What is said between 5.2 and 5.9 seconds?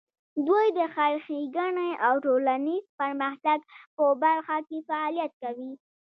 کوي.